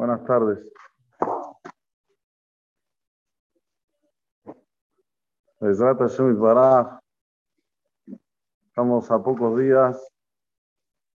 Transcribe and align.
Buenas 0.00 0.24
tardes. 0.24 0.66
Estamos 8.68 9.10
a 9.10 9.22
pocos 9.22 9.58
días 9.58 10.10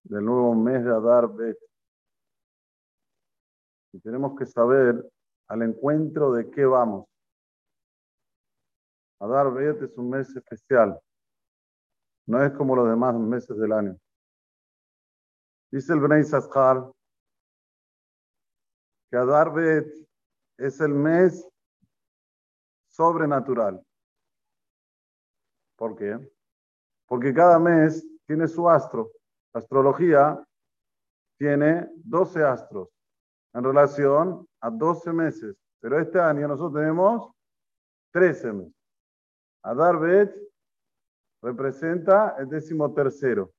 del 0.04 0.24
nuevo 0.24 0.54
mes 0.54 0.84
de 0.84 0.90
Adar 0.90 1.26
Bet. 1.34 1.58
Y 3.92 3.98
tenemos 3.98 4.38
que 4.38 4.46
saber 4.46 5.04
al 5.48 5.62
encuentro 5.62 6.32
de 6.32 6.48
qué 6.48 6.64
vamos. 6.64 7.08
Adar 9.18 9.52
Bet 9.52 9.82
es 9.82 9.98
un 9.98 10.10
mes 10.10 10.28
especial. 10.36 10.96
No 12.26 12.40
es 12.44 12.52
como 12.52 12.76
los 12.76 12.88
demás 12.88 13.16
meses 13.16 13.58
del 13.58 13.72
año. 13.72 13.98
Dice 15.70 15.92
el 15.92 16.00
Bnei 16.00 16.24
Saskar 16.24 16.90
que 19.10 19.16
Adar 19.16 19.52
Bet 19.52 19.86
es 20.58 20.80
el 20.80 20.94
mes 20.94 21.46
sobrenatural. 22.88 23.84
¿Por 25.76 25.96
qué? 25.96 26.18
Porque 27.06 27.34
cada 27.34 27.58
mes 27.58 28.06
tiene 28.26 28.48
su 28.48 28.68
astro. 28.68 29.12
La 29.52 29.60
astrología 29.60 30.42
tiene 31.38 31.88
12 32.04 32.42
astros 32.42 32.88
en 33.52 33.64
relación 33.64 34.46
a 34.60 34.70
12 34.70 35.12
meses. 35.12 35.56
Pero 35.80 36.00
este 36.00 36.18
año 36.18 36.48
nosotros 36.48 36.80
tenemos 36.80 37.30
13 38.12 38.52
meses. 38.52 38.74
Adar 39.62 39.98
Bet 39.98 40.34
representa 41.42 42.36
el 42.38 42.48
décimo 42.48 42.92
tercero. 42.94 43.52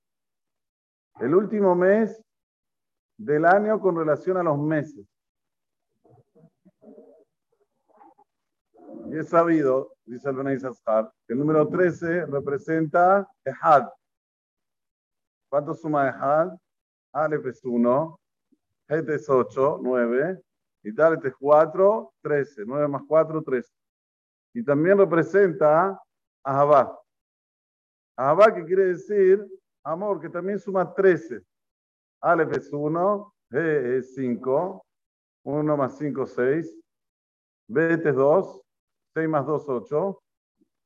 El 1.19 1.33
último 1.33 1.73
mes 1.75 2.23
del 3.17 3.45
año 3.45 3.79
con 3.79 3.95
relación 3.95 4.37
a 4.37 4.43
los 4.43 4.57
meses. 4.59 5.05
Y 9.09 9.17
es 9.17 9.29
sabido, 9.29 9.95
dice 10.05 10.29
el 10.29 10.35
Benay 10.35 10.57
que 10.59 11.33
el 11.33 11.39
número 11.39 11.67
13 11.67 12.27
representa 12.27 13.27
Ehad. 13.43 13.87
¿Cuánto 15.49 15.73
suma 15.73 16.09
Ehad? 16.09 16.51
Aleph 17.13 17.47
es 17.47 17.63
1, 17.63 18.19
Het 18.89 19.09
es 19.09 19.27
8, 19.27 19.79
9, 19.81 20.41
y 20.83 20.91
Dalet 20.91 21.25
es 21.25 21.35
4, 21.35 22.13
13. 22.21 22.63
9 22.65 22.87
más 22.87 23.01
4, 23.07 23.41
13. 23.43 23.73
Y 24.53 24.63
también 24.63 24.97
representa 24.97 25.99
Ahabá. 26.43 26.99
Ahabá, 28.15 28.53
que 28.53 28.65
quiere 28.65 28.85
decir 28.85 29.45
amor, 29.87 30.19
que 30.19 30.29
también 30.29 30.59
suma 30.59 30.93
13. 30.93 31.41
Aleph 32.21 32.51
es 32.57 32.71
1, 32.71 33.33
G 33.49 33.97
es 33.97 34.15
5, 34.15 34.85
1 35.43 35.77
más 35.77 35.97
5, 35.97 36.25
6, 36.25 36.77
Bet 37.69 38.05
es 38.05 38.15
2, 38.15 38.61
6 39.13 39.29
más 39.29 39.45
2, 39.45 39.69
8. 39.69 40.23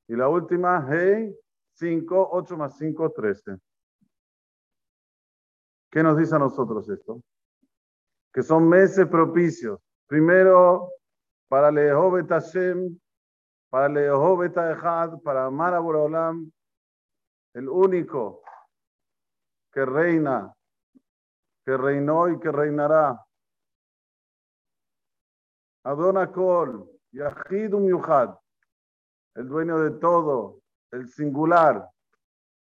Y 0.09 0.15
la 0.15 0.27
última, 0.29 0.85
Hey, 0.89 1.35
5, 1.73 2.29
8 2.31 2.57
más 2.57 2.77
5, 2.77 3.11
13. 3.11 3.57
¿Qué 5.89 6.03
nos 6.03 6.17
dice 6.17 6.35
a 6.35 6.39
nosotros 6.39 6.87
esto? 6.89 7.21
Que 8.33 8.43
son 8.43 8.67
meses 8.69 9.07
propicios. 9.07 9.79
Primero, 10.07 10.89
para 11.49 11.71
Lehovet 11.71 12.29
Hashem, 12.29 12.97
para 13.69 13.89
Lehovet 13.89 14.51
Echad, 14.51 15.19
para 15.21 15.45
amar 15.45 15.73
a 15.73 15.81
el 17.53 17.67
único 17.67 18.40
que 19.71 19.85
reina, 19.85 20.53
que 21.65 21.77
reinó 21.77 22.29
y 22.29 22.39
que 22.39 22.51
reinará. 22.51 23.25
Adonakol, 25.83 26.89
Yahid 27.11 27.71
Yuhad, 27.71 28.37
el 29.35 29.47
dueño 29.47 29.79
de 29.79 29.91
todo, 29.99 30.61
el 30.91 31.07
singular, 31.09 31.89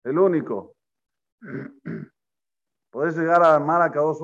el 0.04 0.20
único. 0.20 0.76
Podés 2.92 3.18
llegar 3.18 3.44
a 3.44 3.56
amar 3.56 3.82
a 3.82 3.92
Kadosh 3.92 4.20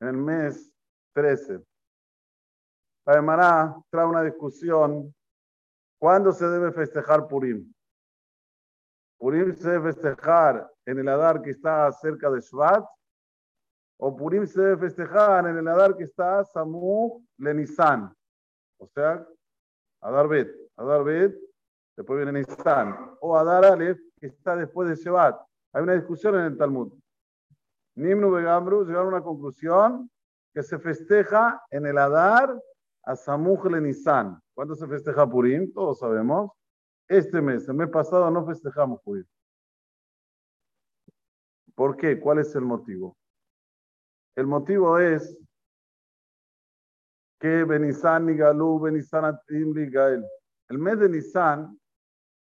en 0.00 0.08
el 0.08 0.16
mes 0.16 0.72
13. 1.14 1.64
La 3.06 3.14
Gemara 3.14 3.74
trae 3.90 4.06
una 4.06 4.22
discusión. 4.22 5.14
¿Cuándo 5.98 6.32
se 6.32 6.46
debe 6.46 6.70
festejar 6.72 7.26
Purim? 7.26 7.72
Purim 9.18 9.52
se 9.54 9.68
debe 9.68 9.92
festejar 9.92 10.70
en 10.86 10.98
el 11.00 11.08
Adar 11.08 11.42
que 11.42 11.50
está 11.50 11.90
cerca 11.92 12.30
de 12.30 12.40
Shvat, 12.40 12.84
o 13.98 14.16
Purim 14.16 14.46
se 14.46 14.60
debe 14.60 14.76
festejar 14.76 15.46
en 15.48 15.58
el 15.58 15.66
Adar 15.66 15.96
que 15.96 16.04
está 16.04 16.44
Samu 16.44 17.24
Lenisan, 17.36 18.14
o 18.78 18.86
sea, 18.86 19.26
Adar 20.00 20.28
Bet, 20.28 20.48
Adar 20.76 21.02
Bet, 21.02 21.36
después 21.96 22.24
viene 22.24 22.40
Nisan, 22.40 23.16
o 23.20 23.36
Adar 23.36 23.64
Aleph 23.64 23.98
que 24.20 24.28
está 24.28 24.54
después 24.54 24.88
de 24.88 24.94
Shvat. 24.94 25.36
Hay 25.72 25.82
una 25.82 25.94
discusión 25.94 26.36
en 26.36 26.42
el 26.42 26.56
Talmud. 26.56 26.92
Nimnu 27.96 28.30
Begamru 28.30 28.84
llegaron 28.84 29.06
a 29.06 29.16
una 29.16 29.24
conclusión 29.24 30.08
que 30.54 30.62
se 30.62 30.78
festeja 30.78 31.60
en 31.70 31.86
el 31.86 31.98
Adar 31.98 32.56
a 33.02 33.16
Samuj 33.16 33.66
Lenisan. 33.66 34.40
¿Cuándo 34.54 34.76
se 34.76 34.86
festeja 34.86 35.28
Purim? 35.28 35.72
Todos 35.72 35.98
sabemos 35.98 36.52
este 37.08 37.40
mes, 37.40 37.68
el 37.68 37.74
mes 37.74 37.88
pasado 37.88 38.30
no 38.30 38.46
festejamos 38.46 39.00
Purim. 39.02 39.24
¿Por 41.74 41.96
qué? 41.96 42.20
¿Cuál 42.20 42.40
es 42.40 42.54
el 42.54 42.62
motivo? 42.62 43.16
El 44.36 44.46
motivo 44.46 44.98
es 44.98 45.36
que 47.40 47.64
Benisan 47.64 48.36
Galú, 48.36 48.80
Benisan 48.80 49.24
Atim 49.24 49.72
Gael. 49.90 50.24
El 50.68 50.78
mes 50.78 50.98
de 50.98 51.08
Nisan 51.08 51.78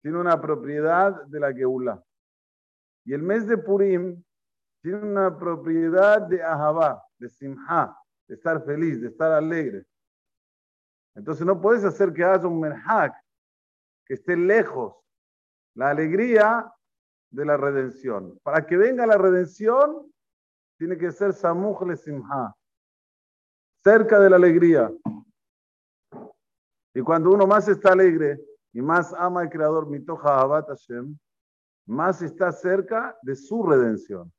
tiene 0.02 0.20
una 0.20 0.40
propiedad 0.40 1.26
de 1.26 1.40
la 1.40 1.52
Geula. 1.52 2.02
Y 3.04 3.14
el 3.14 3.22
mes 3.22 3.46
de 3.48 3.58
Purim 3.58 4.24
tiene 4.82 5.00
una 5.00 5.38
propiedad 5.38 6.22
de 6.22 6.42
Ahabá, 6.42 7.04
de 7.18 7.28
Simha, 7.28 7.98
de 8.28 8.36
estar 8.36 8.64
feliz, 8.64 9.02
de 9.02 9.08
estar 9.08 9.32
alegre. 9.32 9.86
Entonces 11.16 11.46
no 11.46 11.60
puedes 11.60 11.84
hacer 11.84 12.14
que 12.14 12.24
haya 12.24 12.48
un 12.48 12.60
merhak 12.60 13.16
que 14.06 14.16
esté 14.16 14.38
lejos 14.38 14.96
la 15.76 15.90
alegría 15.90 16.72
de 17.30 17.46
la 17.46 17.58
redención. 17.58 18.40
Para 18.44 18.66
que 18.66 18.78
venga 18.78 19.06
la 19.06 19.18
redención, 19.18 20.12
tiene 20.78 20.98
que 20.98 21.12
ser 21.12 21.34
Samuj 21.34 21.86
le 21.86 21.96
Simha, 21.96 22.56
cerca 23.84 24.20
de 24.20 24.30
la 24.30 24.36
alegría. 24.36 24.92
Y 26.94 27.02
cuando 27.02 27.32
uno 27.32 27.46
más 27.46 27.68
está 27.68 27.92
alegre 27.92 28.40
y 28.72 28.82
más 28.82 29.14
ama 29.14 29.42
al 29.42 29.50
Creador, 29.50 29.88
Mitoja 29.88 30.40
Abat 30.40 30.68
Hashem, 30.68 31.18
más 31.88 32.22
está 32.22 32.52
cerca 32.52 33.18
de 33.22 33.36
su 33.36 33.64
redención. 33.64 34.32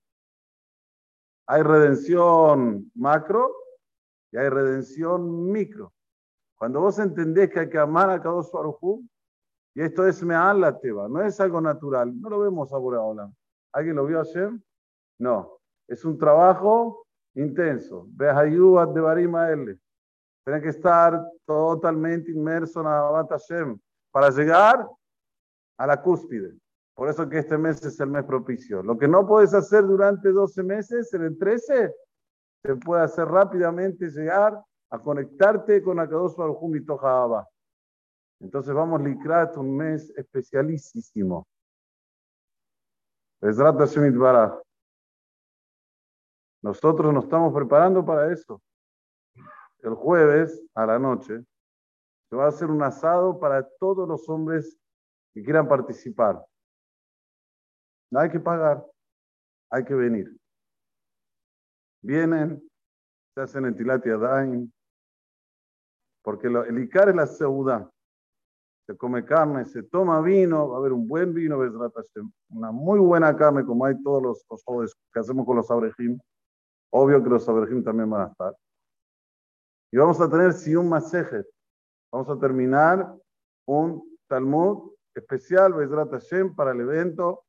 Hay 1.47 1.63
redención 1.63 2.91
macro 2.95 3.55
y 4.33 4.39
hay 4.39 4.49
redención 4.49 5.53
micro. 5.53 5.93
Cuando 6.57 6.81
vos 6.81 6.99
entendés 6.99 7.51
que 7.51 7.61
hay 7.61 7.69
que 7.69 7.79
amar 7.79 8.11
a 8.11 8.21
Kadosh 8.21 8.51
Baruj 8.51 9.05
y 9.77 9.83
esto 9.83 10.07
es 10.07 10.23
Me'al 10.23 10.63
la 10.63 10.81
Teba, 10.81 11.07
no 11.07 11.21
es 11.21 11.39
algo 11.39 11.61
natural, 11.61 12.19
no 12.19 12.31
lo 12.31 12.41
vemos 12.41 12.73
ahora. 12.73 13.31
¿Alguien 13.75 13.97
lo 13.97 14.07
vio 14.07 14.23
ayer? 14.23 14.51
No, 15.19 15.59
es 15.87 16.03
un 16.03 16.17
trabajo 16.17 17.05
intenso. 17.35 18.09
ayuda 18.19 18.87
de 18.87 19.01
Barima 19.03 19.51
L. 19.51 19.79
Tiene 20.47 20.63
que 20.63 20.71
estar 20.71 21.23
totalmente 21.45 22.31
inmerso 22.31 22.81
en 22.81 22.87
Abat 22.87 23.29
Hashem 23.29 23.79
para 24.11 24.31
llegar 24.31 24.89
a 25.77 25.87
la 25.87 26.01
cúspide. 26.01 26.57
Por 26.95 27.11
eso 27.11 27.29
que 27.29 27.41
este 27.41 27.59
mes 27.59 27.85
es 27.85 28.01
el 28.01 28.09
mes 28.09 28.25
propicio. 28.25 28.83
Lo 28.83 28.97
que 28.97 29.07
no 29.07 29.27
puedes 29.27 29.53
hacer 29.53 29.87
durante 29.87 30.31
12 30.33 30.63
meses, 30.63 31.13
en 31.13 31.23
el 31.23 31.37
13, 31.37 31.95
se 32.65 32.77
puede 32.77 33.03
hacer 33.03 33.29
rápidamente 33.29 34.09
llegar 34.09 34.59
a 34.89 34.99
conectarte 34.99 35.83
con 35.83 36.01
Akadosh 36.01 36.35
Baruj 36.35 36.63
Hu 36.63 36.69
Mitoja 36.69 37.47
entonces 38.41 38.75
vamos 38.75 39.01
a 39.01 39.61
un 39.61 39.77
mes 39.77 40.11
especialísimo. 40.17 41.47
Nosotros 46.63 47.15
nos 47.15 47.25
estamos 47.25 47.55
preparando 47.55 48.05
para 48.05 48.33
eso. 48.33 48.61
El 49.79 49.95
jueves 49.95 50.63
a 50.75 50.87
la 50.87 50.99
noche 50.99 51.45
se 52.29 52.37
va 52.37 52.47
a 52.47 52.49
hacer 52.49 52.71
un 52.71 52.83
asado 52.83 53.39
para 53.39 53.67
todos 53.79 54.09
los 54.09 54.29
hombres 54.29 54.77
que 55.33 55.43
quieran 55.43 55.69
participar. 55.69 56.45
No 58.11 58.21
hay 58.21 58.31
que 58.31 58.41
pagar, 58.41 58.85
hay 59.71 59.85
que 59.85 59.95
venir. 59.95 60.35
Vienen, 62.03 62.63
se 63.35 63.41
hacen 63.41 63.67
en 63.67 63.77
Tilati 63.77 64.11
Adain, 64.11 64.73
porque 66.23 66.49
el 66.49 66.79
Icar 66.79 67.09
es 67.09 67.15
la 67.15 67.27
seudá. 67.27 67.91
Se 68.87 68.97
come 68.97 69.25
carne, 69.25 69.65
se 69.65 69.83
toma 69.83 70.21
vino, 70.21 70.69
va 70.69 70.77
a 70.77 70.79
haber 70.79 70.93
un 70.93 71.09
buen 71.09 71.35
vino, 71.35 71.59
una 72.51 72.71
muy 72.71 73.01
buena 73.01 73.37
carne, 73.37 73.65
como 73.65 73.85
hay 73.85 74.01
todos 74.01 74.23
los 74.23 74.45
cosas 74.45 74.95
que 75.13 75.21
hacemos 75.21 75.45
con 75.45 75.57
los 75.57 75.69
abrejim. 75.71 76.19
Obvio 76.93 77.23
que 77.23 77.31
los 77.31 77.49
abrejim 77.49 77.83
también 77.83 78.09
van 78.09 78.29
a 78.29 78.31
estar. 78.31 78.57
Y 79.91 79.99
vamos 79.99 80.21
a 80.21 80.31
tener 80.31 80.55
un 80.79 80.89
Masejet. 80.89 81.47
Vamos 82.13 82.29
a 82.29 82.39
terminar 82.39 83.13
un 83.67 84.19
Talmud 84.29 84.93
especial, 85.15 85.73
Bezrat 85.75 86.11
Hashem, 86.11 86.55
para 86.55 86.71
el 86.71 86.81
evento. 86.81 87.45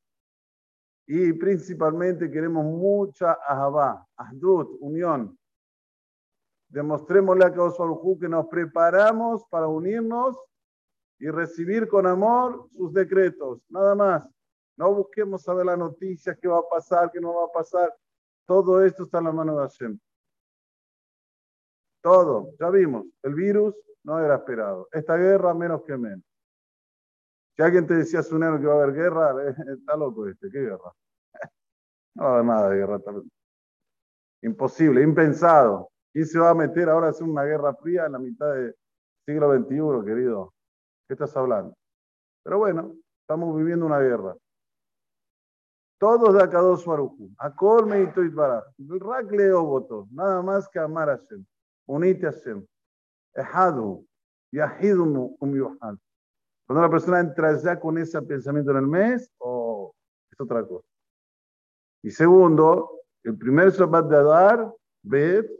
Y 1.06 1.32
principalmente 1.34 2.30
queremos 2.30 2.64
mucha 2.64 3.38
Ahabá, 3.46 4.04
Ahdut, 4.16 4.76
unión. 4.80 5.38
Demostrémosle 6.68 7.44
a 7.44 7.50
Kadosh 7.50 8.18
que 8.20 8.28
nos 8.28 8.46
preparamos 8.48 9.44
para 9.48 9.68
unirnos 9.68 10.36
y 11.18 11.28
recibir 11.30 11.88
con 11.88 12.06
amor 12.06 12.68
sus 12.76 12.92
decretos, 12.92 13.60
nada 13.68 13.94
más. 13.94 14.28
No 14.76 14.94
busquemos 14.94 15.42
saber 15.42 15.66
la 15.66 15.76
noticia, 15.76 16.36
qué 16.36 16.46
va 16.46 16.58
a 16.58 16.68
pasar, 16.68 17.10
qué 17.10 17.20
no 17.20 17.34
va 17.34 17.46
a 17.46 17.52
pasar. 17.52 17.92
Todo 18.46 18.84
esto 18.84 19.02
está 19.02 19.18
en 19.18 19.24
la 19.24 19.32
mano 19.32 19.56
de 19.56 19.62
Hashem. 19.62 19.98
Todo, 22.00 22.52
ya 22.60 22.70
vimos, 22.70 23.06
el 23.22 23.34
virus 23.34 23.74
no 24.04 24.20
era 24.20 24.36
esperado. 24.36 24.88
Esta 24.92 25.16
guerra 25.16 25.52
menos 25.52 25.82
que 25.82 25.96
menos. 25.96 26.24
Si 27.56 27.62
alguien 27.62 27.88
te 27.88 27.94
decía 27.94 28.22
su 28.22 28.38
que 28.38 28.66
va 28.66 28.74
a 28.74 28.82
haber 28.84 28.94
guerra, 28.94 29.34
está 29.76 29.96
loco 29.96 30.28
este, 30.28 30.48
¿qué 30.50 30.60
guerra? 30.60 30.92
No 32.14 32.24
va 32.24 32.30
a 32.30 32.34
haber 32.34 32.44
nada 32.46 32.70
de 32.70 32.76
guerra. 32.76 33.00
Imposible, 34.42 35.02
impensado. 35.02 35.90
¿Quién 36.12 36.26
se 36.26 36.38
va 36.38 36.50
a 36.50 36.54
meter 36.54 36.88
ahora 36.88 37.08
a 37.08 37.10
hacer 37.10 37.26
una 37.26 37.44
guerra 37.44 37.74
fría 37.74 38.06
en 38.06 38.12
la 38.12 38.18
mitad 38.18 38.54
del 38.54 38.74
siglo 39.26 39.52
XXI, 39.56 40.04
querido? 40.04 40.54
¿Qué 41.08 41.14
estás 41.14 41.34
hablando? 41.38 41.74
Pero 42.44 42.58
bueno, 42.58 42.94
estamos 43.22 43.56
viviendo 43.56 43.86
una 43.86 43.98
guerra. 43.98 44.36
Todos 45.98 46.34
de 46.34 46.42
Akadosh 46.42 46.84
Baruchu. 46.84 47.30
Akol 47.38 47.86
Meito 47.86 48.22
Itbaraj. 48.22 48.64
Rak 48.78 49.30
voto. 49.54 50.06
Nada 50.12 50.42
más 50.42 50.68
que 50.68 50.78
amar 50.78 51.08
a 51.08 51.16
Hashem. 51.16 51.44
Unite 51.86 52.26
a 52.26 52.32
Hashem. 52.32 52.64
Ehadu. 53.34 54.06
Yahidu 54.52 55.36
Umyuhal. 55.40 55.98
Cuando 56.66 56.82
la 56.82 56.90
persona 56.90 57.20
entra 57.20 57.58
ya 57.58 57.80
con 57.80 57.96
ese 57.96 58.20
pensamiento 58.20 58.70
en 58.72 58.76
el 58.76 58.86
mes, 58.86 59.32
oh, 59.38 59.94
es 60.30 60.38
otra 60.38 60.66
cosa. 60.66 60.86
Y 62.02 62.10
segundo, 62.10 63.00
el 63.22 63.36
primer 63.38 63.70
Shabbat 63.70 64.06
de 64.08 64.16
Adar, 64.16 64.74
Bet, 65.02 65.50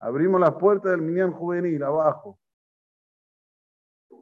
abrimos 0.00 0.40
las 0.40 0.54
puertas 0.54 0.90
del 0.92 1.00
Minyan 1.00 1.32
juvenil 1.32 1.82
abajo. 1.82 2.38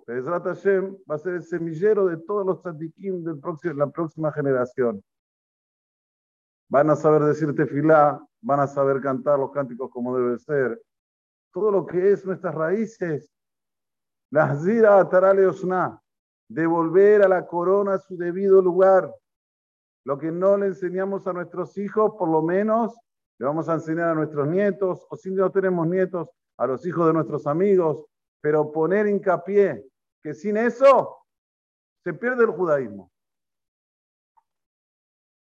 Bezrat 0.06 0.44
Hashem 0.44 0.96
va 1.08 1.14
a 1.14 1.18
ser 1.18 1.34
el 1.34 1.44
semillero 1.44 2.06
de 2.06 2.16
todos 2.16 2.44
los 2.44 2.60
tzadikim 2.60 3.22
de 3.22 3.74
la 3.74 3.86
próxima 3.88 4.32
generación. 4.32 5.02
Van 6.68 6.90
a 6.90 6.96
saber 6.96 7.22
decir 7.22 7.54
tefilá, 7.54 8.20
van 8.40 8.60
a 8.60 8.66
saber 8.66 9.00
cantar 9.00 9.38
los 9.38 9.52
cánticos 9.52 9.90
como 9.90 10.16
debe 10.16 10.38
ser. 10.38 10.80
Todo 11.52 11.70
lo 11.70 11.86
que 11.86 12.12
es 12.12 12.24
nuestras 12.26 12.54
raíces. 12.54 13.30
La 14.30 14.56
zira 14.56 14.98
atarale 14.98 15.46
osna. 15.46 16.00
Devolver 16.48 17.22
a 17.22 17.28
la 17.28 17.46
corona 17.46 17.98
su 17.98 18.16
debido 18.16 18.60
lugar. 18.60 19.12
Lo 20.04 20.18
que 20.18 20.32
no 20.32 20.56
le 20.56 20.66
enseñamos 20.66 21.26
a 21.26 21.32
nuestros 21.32 21.78
hijos, 21.78 22.14
por 22.18 22.28
lo 22.28 22.42
menos 22.42 22.94
le 23.38 23.46
vamos 23.46 23.68
a 23.68 23.74
enseñar 23.74 24.08
a 24.08 24.14
nuestros 24.14 24.48
nietos, 24.48 25.06
o 25.08 25.16
si 25.16 25.30
no 25.30 25.50
tenemos 25.50 25.86
nietos, 25.86 26.28
a 26.58 26.66
los 26.66 26.84
hijos 26.86 27.06
de 27.06 27.12
nuestros 27.12 27.46
amigos, 27.46 28.04
pero 28.40 28.72
poner 28.72 29.06
hincapié 29.06 29.91
que 30.22 30.34
sin 30.34 30.56
eso 30.56 31.18
se 32.04 32.14
pierde 32.14 32.44
el 32.44 32.50
judaísmo. 32.50 33.10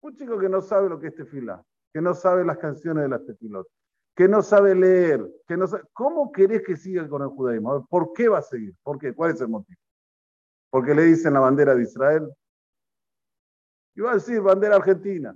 Un 0.02 0.16
chico 0.16 0.38
que 0.38 0.50
no 0.50 0.62
sabe 0.62 0.90
lo 0.90 1.00
que 1.00 1.08
es 1.08 1.16
tefilá, 1.16 1.64
que 1.94 2.02
no 2.02 2.14
sabe 2.14 2.46
las 2.46 2.58
canciones 2.58 3.04
de 3.04 3.10
las 3.10 3.26
tefilot, 3.26 3.68
que 4.16 4.28
no 4.28 4.42
sabe 4.42 4.76
leer, 4.76 5.28
que 5.48 5.58
no 5.58 5.68
sabe, 5.68 5.84
¿cómo 5.94 6.32
querés 6.32 6.64
que 6.64 6.76
siga 6.76 7.08
con 7.08 7.22
el 7.22 7.30
judaísmo? 7.30 7.86
¿Por 7.88 8.14
qué 8.14 8.30
va 8.30 8.40
a 8.40 8.44
seguir? 8.44 8.76
¿Por 8.84 9.00
qué? 9.00 9.14
¿Cuál 9.14 9.32
es 9.32 9.42
el 9.42 9.50
motivo? 9.50 9.80
Porque 10.70 10.94
le 10.94 11.04
dicen 11.04 11.34
la 11.34 11.40
bandera 11.40 11.74
de 11.74 11.84
Israel. 11.84 12.32
Y 13.96 14.02
va 14.02 14.12
a 14.12 14.16
decir 14.16 14.42
bandera 14.42 14.76
argentina, 14.76 15.36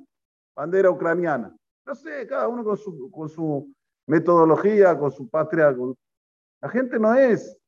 bandera 0.56 0.92
ucraniana. 0.92 1.56
No 1.86 1.96
sé, 1.96 2.28
cada 2.28 2.48
uno 2.48 2.64
con 2.64 2.78
su, 2.78 3.10
con 3.10 3.30
su 3.30 3.74
metodología, 4.06 4.98
con 4.98 5.12
su 5.12 5.30
patria. 5.30 5.76
La 6.62 6.70
gente 6.70 7.00
no 7.00 7.16
es 7.16 7.59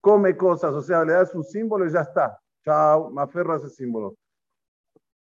come 0.00 0.36
cosas, 0.36 0.72
o 0.72 0.82
sea, 0.82 1.04
le 1.04 1.12
das 1.12 1.34
un 1.34 1.44
símbolo 1.44 1.86
y 1.86 1.90
ya 1.90 2.00
está. 2.00 2.38
Chao, 2.64 3.10
me 3.10 3.22
aferro 3.22 3.54
a 3.54 3.56
ese 3.56 3.68
símbolo. 3.68 4.16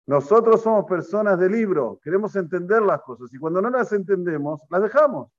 Nosotros 0.06 0.62
somos 0.62 0.86
personas 0.86 1.38
de 1.38 1.50
libro, 1.50 2.00
queremos 2.02 2.34
entender 2.34 2.80
las 2.82 3.02
cosas 3.02 3.32
y 3.32 3.38
cuando 3.38 3.60
no 3.60 3.68
las 3.68 3.92
entendemos, 3.92 4.62
las 4.70 4.82
dejamos. 4.82 5.30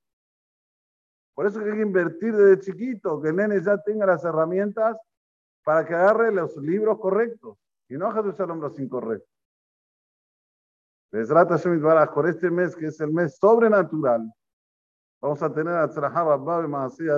Por 1.33 1.47
eso 1.47 1.59
hay 1.59 1.71
que 1.71 1.81
invertir 1.81 2.35
desde 2.35 2.59
chiquito, 2.59 3.21
que 3.21 3.29
el 3.29 3.35
nene 3.35 3.61
ya 3.63 3.77
tenga 3.81 4.05
las 4.05 4.23
herramientas 4.23 4.97
para 5.63 5.85
que 5.85 5.95
agarre 5.95 6.31
los 6.31 6.55
libros 6.57 6.99
correctos 6.99 7.57
y 7.87 7.95
no 7.95 8.13
de 8.13 8.29
usar 8.29 8.47
los 8.49 8.79
incorrectos. 8.79 9.29
Les 11.11 11.27
trata 11.27 11.57
por 12.13 12.27
este 12.27 12.51
mes, 12.51 12.75
que 12.75 12.87
es 12.87 12.99
el 12.99 13.11
mes 13.11 13.37
sobrenatural, 13.37 14.31
vamos 15.19 15.41
a 15.41 15.51
tener 15.51 15.73
a 15.73 15.89
trabajar 15.89 16.25
Rabba 16.27 16.67
Maasía 16.67 17.15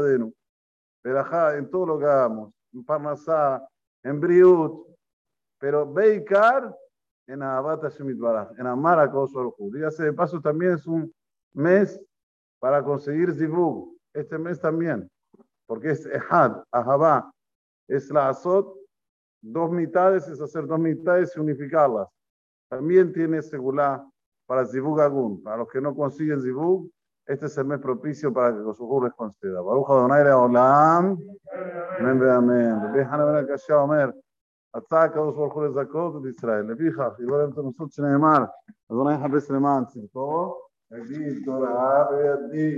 Adenu 1.03 1.57
en 1.57 1.69
todo 1.69 1.85
lo 1.85 1.99
que 1.99 2.05
hagamos, 2.05 2.53
en 2.73 2.83
Parnasá, 2.83 3.67
en 4.03 4.19
Briut, 4.19 4.87
pero 5.59 5.91
Beikar 5.91 6.75
en 7.27 7.41
Abata 7.43 7.89
Shemitbaraj, 7.89 8.59
en 8.59 8.67
Amar 8.67 8.99
a 8.99 9.11
Dígase 9.71 10.03
de 10.03 10.13
paso, 10.13 10.41
también 10.41 10.73
es 10.73 10.85
un 10.85 11.13
mes 11.53 11.99
para 12.59 12.83
conseguir 12.83 13.33
Zivug, 13.33 13.95
este 14.13 14.37
mes 14.37 14.59
también, 14.59 15.09
porque 15.65 15.91
es 15.91 16.05
Ehad, 16.05 16.63
Ahabá, 16.71 17.31
es 17.87 18.09
la 18.11 18.29
Azot, 18.29 18.75
dos 19.41 19.71
mitades, 19.71 20.27
es 20.27 20.41
hacer 20.41 20.67
dos 20.67 20.79
mitades 20.79 21.35
y 21.35 21.39
unificarlas. 21.39 22.07
También 22.69 23.11
tiene 23.13 23.41
segulá 23.41 24.05
para 24.45 24.65
Zivug 24.65 24.99
Agun, 24.99 25.41
para 25.41 25.57
los 25.57 25.69
que 25.69 25.81
no 25.81 25.95
consiguen 25.95 26.41
Zivug, 26.41 26.89
este 27.30 27.46
es 27.46 27.58
el 27.58 27.64
mes 27.64 27.80
propicio 27.80 28.32
para 28.32 28.52
que 28.54 28.62
Kosuhu 28.62 29.04
les 29.04 29.12
conceda. 29.14 29.60
Baruch 29.60 29.90
Adonai 29.90 30.22
Leolam. 30.24 31.04
Amén, 31.98 32.30
amén. 32.30 32.74
רבי 32.90 33.04
חנה 33.04 33.24
בן 33.26 33.36
הקשה 33.44 33.74
אומר, 33.74 34.10
הצעה 34.74 35.04
הקדוש 35.04 35.34
ברוך 35.34 35.54
הוא 35.54 35.64
לזכות 35.64 36.12
את 36.16 36.28
ישראל. 36.34 36.62
לפיכך, 36.72 37.10
יבוא 37.18 37.38
להם 37.38 37.50
את 37.50 37.58
הנוסות 37.58 37.92
שנאמר, 37.92 38.44
אדוני 38.90 39.14
יחפש 39.14 39.50
למען 39.50 39.84
צדקו, 39.84 40.54
יגיד 40.92 41.44
תורה 41.44 42.04
וידי. 42.10 42.74